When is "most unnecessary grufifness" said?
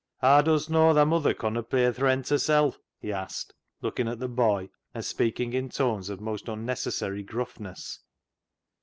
6.19-7.99